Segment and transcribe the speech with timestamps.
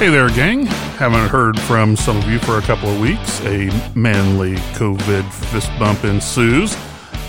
[0.00, 0.64] Hey there, gang.
[0.96, 3.38] Haven't heard from some of you for a couple of weeks.
[3.42, 6.74] A manly COVID fist bump ensues.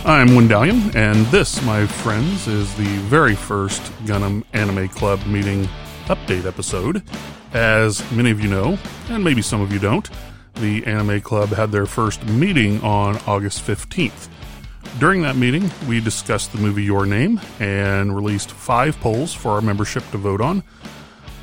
[0.05, 5.67] I'm Wendalian, and this, my friends, is the very first Gunnm Anime Club meeting
[6.05, 7.03] update episode.
[7.51, 8.79] As many of you know,
[9.09, 10.09] and maybe some of you don't,
[10.53, 14.29] the Anime Club had their first meeting on August 15th.
[14.97, 19.61] During that meeting, we discussed the movie Your Name and released five polls for our
[19.61, 20.63] membership to vote on.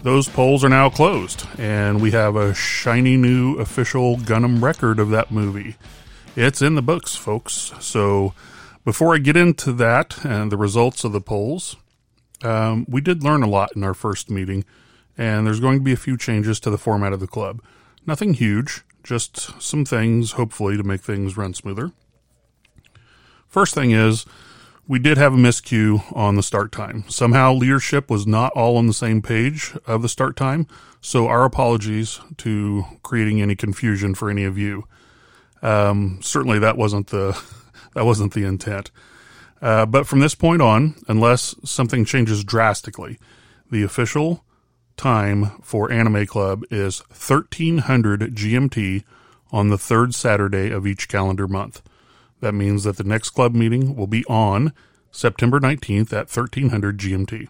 [0.05, 5.11] Those polls are now closed, and we have a shiny new official Gunnm record of
[5.11, 5.75] that movie.
[6.37, 7.73] It's in the books, folks.
[7.81, 8.33] So,
[8.85, 11.77] before I get into that and the results of the polls,
[12.45, 14.65] um, we did learn a lot in our first meeting,
[15.17, 17.61] and there's going to be a few changes to the format of the club.
[18.07, 21.91] Nothing huge, just some things, hopefully, to make things run smoother.
[23.49, 24.27] First thing is,
[24.89, 27.05] we did have a miscue on the start time.
[27.09, 30.67] Somehow leadership was not all on the same page of the start time,
[31.03, 34.85] so our apologies to creating any confusion for any of you.
[35.61, 37.39] Um, certainly that wasn't the
[37.95, 38.91] that wasn't the intent.
[39.61, 43.19] Uh, but from this point on, unless something changes drastically,
[43.71, 44.45] the official
[44.97, 49.05] time for Anime Club is 1300 GMT
[49.51, 51.83] on the third Saturday of each calendar month.
[52.41, 54.73] That means that the next club meeting will be on
[55.11, 57.49] September 19th at 1300 GMT.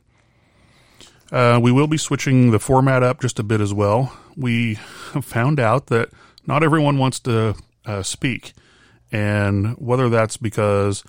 [1.30, 4.12] Uh, we will be switching the format up just a bit as well.
[4.36, 6.10] We found out that
[6.46, 8.54] not everyone wants to uh, speak,
[9.12, 11.04] and whether that's because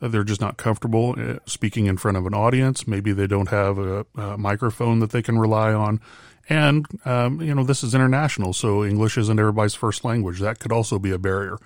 [0.00, 3.78] they're just not comfortable uh, speaking in front of an audience, maybe they don't have
[3.78, 6.00] a, a microphone that they can rely on,
[6.48, 10.38] and um, you know this is international, so English isn't everybody's first language.
[10.38, 11.58] That could also be a barrier.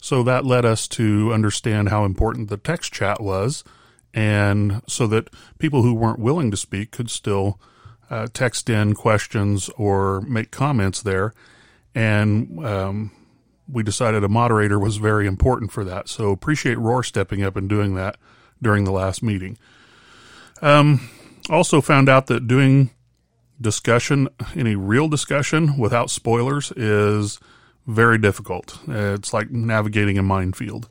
[0.00, 3.64] So that led us to understand how important the text chat was,
[4.14, 7.60] and so that people who weren't willing to speak could still
[8.08, 11.32] uh, text in questions or make comments there.
[11.94, 13.10] And um,
[13.70, 16.08] we decided a moderator was very important for that.
[16.08, 18.16] So appreciate Roar stepping up and doing that
[18.62, 19.58] during the last meeting.
[20.62, 21.08] Um,
[21.50, 22.90] also found out that doing
[23.60, 27.38] discussion, any real discussion without spoilers, is
[27.86, 28.78] very difficult.
[28.88, 30.88] It's like navigating a minefield.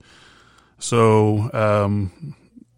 [0.79, 2.35] So, um,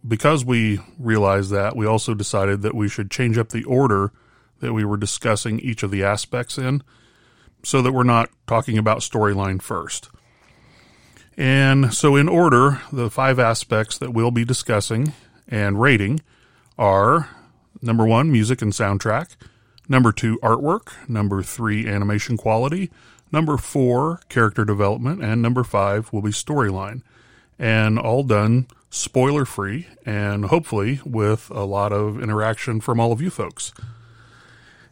[0.07, 4.11] because we realized that, we also decided that we should change up the order
[4.59, 6.81] that we were discussing each of the aspects in
[7.63, 10.09] so that we're not talking about storyline first.
[11.35, 15.13] And so, in order, the five aspects that we'll be discussing
[15.47, 16.21] and rating
[16.77, 17.29] are
[17.81, 19.35] number one, music and soundtrack,
[19.87, 22.89] number two, artwork, number three, animation quality,
[23.31, 27.01] Number four, character development, and number five will be storyline.
[27.59, 33.21] And all done spoiler free and hopefully with a lot of interaction from all of
[33.21, 33.73] you folks.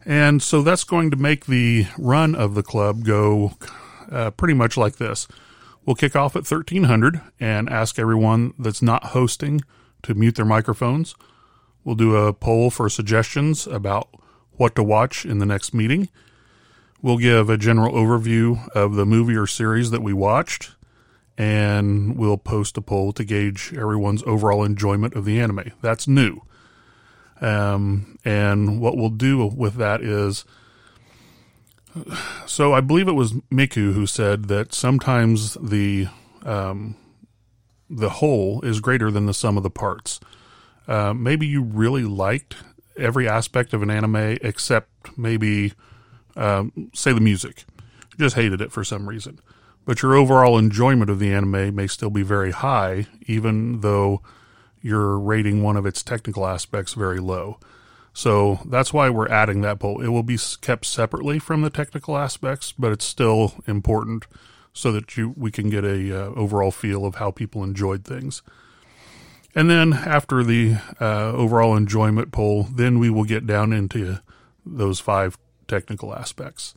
[0.06, 3.54] And so that's going to make the run of the club go
[4.12, 5.28] uh, pretty much like this.
[5.86, 9.62] We'll kick off at 1300 and ask everyone that's not hosting
[10.04, 11.16] to mute their microphones.
[11.84, 14.10] We'll do a poll for suggestions about
[14.54, 16.10] what to watch in the next meeting.
[17.06, 20.72] We'll give a general overview of the movie or series that we watched,
[21.38, 25.72] and we'll post a poll to gauge everyone's overall enjoyment of the anime.
[25.84, 26.42] That's new.
[27.42, 30.46] Um, and what we'll do with that is
[32.48, 36.08] so I believe it was Miku who said that sometimes the
[36.44, 36.96] um,
[37.88, 40.20] the whole is greater than the sum of the parts.
[40.88, 42.56] Uh, maybe you really liked
[42.98, 45.74] every aspect of an anime except maybe
[46.36, 47.66] um, say the music.
[48.18, 49.40] Just hated it for some reason.
[49.86, 54.22] But your overall enjoyment of the anime may still be very high, even though
[54.82, 57.60] you're rating one of its technical aspects very low.
[58.14, 60.02] So that's why we're adding that poll.
[60.02, 64.26] It will be kept separately from the technical aspects, but it's still important
[64.74, 68.42] so that you we can get a uh, overall feel of how people enjoyed things.
[69.54, 74.20] And then after the uh, overall enjoyment poll, then we will get down into
[74.66, 76.74] those five technical aspects.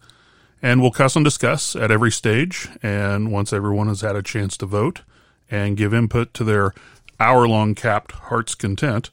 [0.60, 2.68] And we'll custom discuss at every stage.
[2.82, 5.02] And once everyone has had a chance to vote
[5.50, 6.74] and give input to their
[7.20, 9.10] hour long capped heart's content,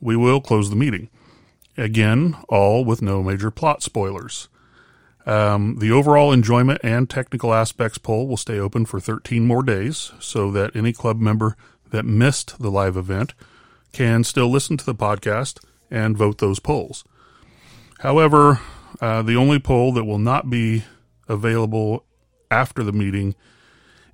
[0.00, 1.08] we will close the meeting.
[1.76, 4.48] Again, all with no major plot spoilers.
[5.26, 10.12] Um, the overall enjoyment and technical aspects poll will stay open for 13 more days
[10.20, 11.56] so that any club member
[11.90, 13.32] that missed the live event
[13.92, 17.04] can still listen to the podcast and vote those polls.
[18.00, 18.60] However,
[19.00, 20.84] uh, the only poll that will not be
[21.28, 22.04] available
[22.50, 23.34] after the meeting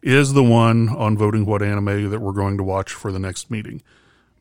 [0.02, 3.50] is the one on voting what anime that we're going to watch for the next
[3.50, 3.82] meeting.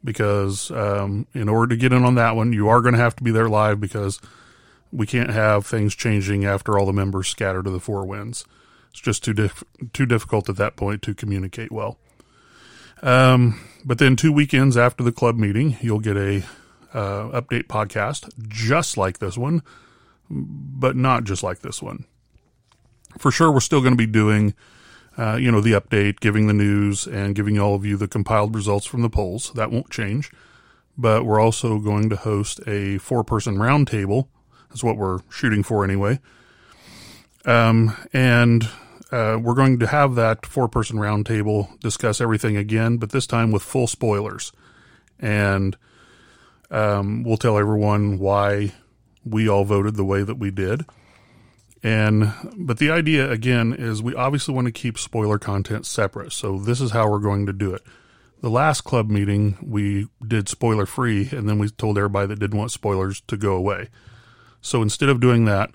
[0.03, 3.17] Because um, in order to get in on that one, you are going to have
[3.17, 4.21] to be there live because
[4.91, 8.45] we can't have things changing after all the members scatter to the four winds.
[8.91, 9.63] It's just too dif-
[9.93, 11.97] too difficult at that point to communicate well.
[13.01, 16.43] Um, but then two weekends after the club meeting, you'll get a
[16.93, 19.61] uh, update podcast just like this one,
[20.29, 22.05] but not just like this one.
[23.17, 24.53] For sure, we're still going to be doing,
[25.17, 28.55] uh, you know, the update, giving the news, and giving all of you the compiled
[28.55, 29.51] results from the polls.
[29.55, 30.31] That won't change.
[30.97, 34.27] But we're also going to host a four-person roundtable.
[34.69, 36.19] That's what we're shooting for anyway.
[37.45, 38.69] Um, and
[39.11, 43.63] uh, we're going to have that four-person roundtable discuss everything again, but this time with
[43.63, 44.51] full spoilers.
[45.19, 45.75] And
[46.69, 48.73] um, we'll tell everyone why
[49.25, 50.85] we all voted the way that we did.
[51.81, 56.33] And but the idea again is we obviously want to keep spoiler content separate.
[56.33, 57.81] So this is how we're going to do it.
[58.41, 62.57] The last club meeting we did spoiler free and then we told everybody that didn't
[62.57, 63.89] want spoilers to go away.
[64.61, 65.71] So instead of doing that,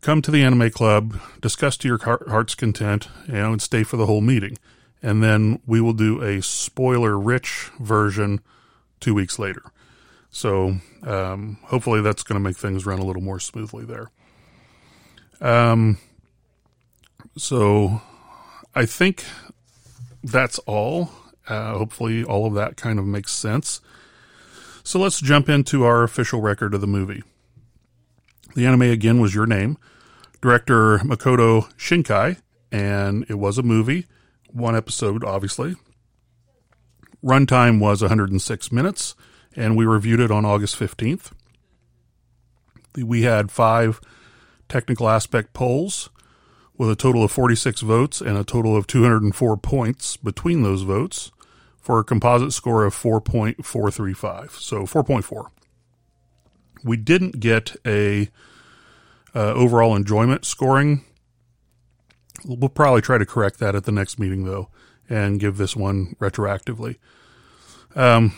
[0.00, 3.96] come to the anime club, discuss to your heart's content, you know, and stay for
[3.96, 4.58] the whole meeting.
[5.02, 8.40] And then we will do a spoiler rich version
[9.00, 9.62] 2 weeks later.
[10.36, 14.10] So um, hopefully that's going to make things run a little more smoothly there.
[15.40, 15.96] Um,
[17.38, 18.02] so
[18.74, 19.24] I think
[20.22, 21.10] that's all.
[21.48, 23.80] Uh, hopefully all of that kind of makes sense.
[24.84, 27.22] So let's jump into our official record of the movie.
[28.54, 29.78] The anime again was Your Name,
[30.42, 34.04] director Makoto Shinkai, and it was a movie,
[34.50, 35.76] one episode, obviously.
[37.24, 39.14] Runtime was 106 minutes
[39.56, 41.32] and we reviewed it on August 15th.
[42.96, 44.00] We had five
[44.68, 46.10] technical aspect polls
[46.76, 51.30] with a total of 46 votes and a total of 204 points between those votes
[51.80, 54.50] for a composite score of 4.435.
[54.52, 55.46] So 4.4.
[56.84, 58.28] We didn't get a
[59.34, 61.04] uh, overall enjoyment scoring.
[62.44, 64.68] We'll probably try to correct that at the next meeting though
[65.08, 66.96] and give this one retroactively.
[67.94, 68.34] Um,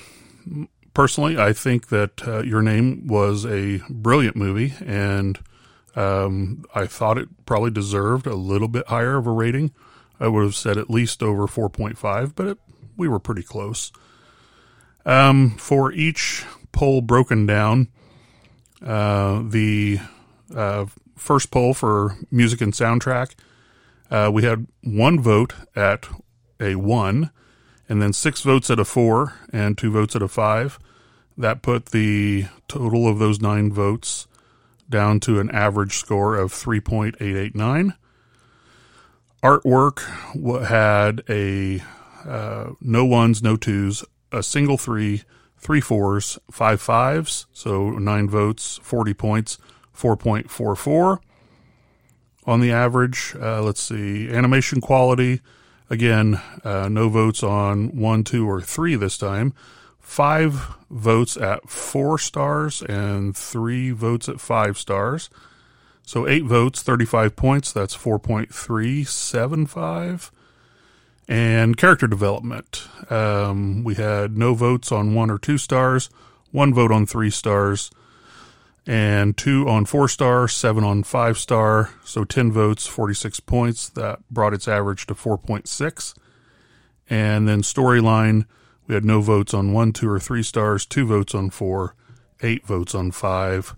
[0.99, 5.39] personally, I think that uh, Your Name was a brilliant movie, and
[5.95, 9.71] um, I thought it probably deserved a little bit higher of a rating.
[10.19, 12.59] I would have said at least over 4.5, but it,
[12.97, 13.93] we were pretty close.
[15.07, 17.87] Um, for each poll broken down,
[18.85, 20.01] uh, the
[20.53, 23.37] uh, first poll for music and soundtrack,
[24.11, 26.09] uh, we had one vote at
[26.59, 27.31] a one,
[27.89, 30.79] and then six votes at a four, and two votes at a five.
[31.37, 34.27] That put the total of those nine votes
[34.91, 37.95] down to an average score of 3.889.
[39.43, 41.83] Artwork had a
[42.29, 45.23] uh, no ones, no twos, a single three,
[45.57, 49.59] three fours, five fives, so nine votes, 40 points,
[49.97, 51.19] 4.44
[52.47, 53.35] on the average.
[53.41, 55.41] Uh, let's see, animation quality,
[55.91, 59.55] again, uh, no votes on one, two, or three this time
[60.09, 65.29] five votes at four stars and three votes at five stars.
[66.03, 67.71] So eight votes, 35 points.
[67.73, 70.31] That's 4.375.
[71.29, 72.89] And character development.
[73.11, 76.09] Um, we had no votes on one or two stars,
[76.53, 77.91] one vote on three stars,
[78.89, 81.91] and two on four star, seven on five star.
[82.05, 83.89] So 10 votes, 46 points.
[83.91, 86.15] That brought its average to 4.6.
[87.09, 88.47] And then storyline
[88.89, 91.95] we had no votes on one, two, or three stars, two votes on four,
[92.41, 93.77] eight votes on five.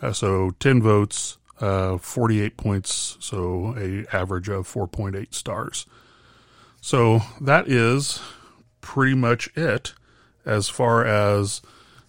[0.00, 5.84] Uh, so 10 votes, uh, 48 points, so a average of 4.8 stars.
[6.80, 8.20] So that is
[8.80, 9.92] pretty much it
[10.46, 11.60] as far as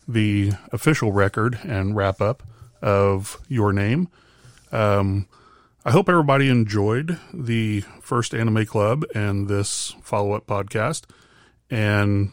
[0.09, 2.43] the official record and wrap up
[2.81, 4.09] of your name.
[4.71, 5.27] Um,
[5.85, 11.03] I hope everybody enjoyed the first Anime Club and this follow up podcast.
[11.69, 12.31] And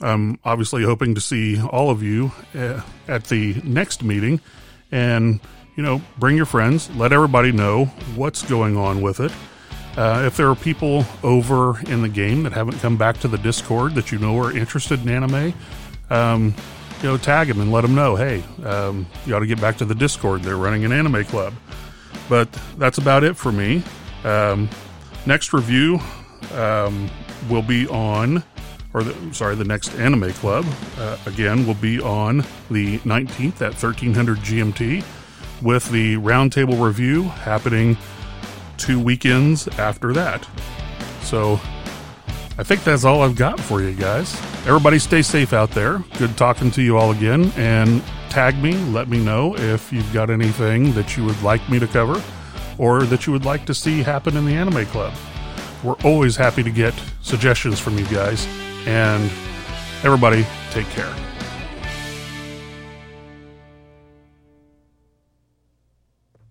[0.00, 4.40] I'm obviously hoping to see all of you uh, at the next meeting.
[4.90, 5.40] And,
[5.76, 7.86] you know, bring your friends, let everybody know
[8.16, 9.32] what's going on with it.
[9.96, 13.38] Uh, if there are people over in the game that haven't come back to the
[13.38, 15.54] Discord that you know are interested in anime,
[16.10, 16.54] um,
[17.02, 19.76] you know, tag them and let them know, hey, um, you ought to get back
[19.78, 20.42] to the Discord.
[20.42, 21.52] They're running an anime club.
[22.28, 23.82] But that's about it for me.
[24.24, 24.68] Um,
[25.26, 26.00] next review
[26.54, 27.10] um,
[27.48, 28.42] will be on,
[28.94, 30.64] or the, sorry, the next anime club,
[30.98, 32.38] uh, again, will be on
[32.70, 35.04] the 19th at 1300 GMT
[35.62, 37.96] with the roundtable review happening
[38.76, 40.46] two weekends after that.
[41.22, 41.60] So
[42.58, 44.34] I think that's all I've got for you guys.
[44.66, 45.98] Everybody stay safe out there.
[46.18, 47.52] Good talking to you all again.
[47.56, 48.74] And tag me.
[48.86, 52.22] Let me know if you've got anything that you would like me to cover
[52.78, 55.12] or that you would like to see happen in the Anime Club.
[55.82, 58.46] We're always happy to get suggestions from you guys.
[58.86, 59.30] And
[60.02, 61.35] everybody, take care.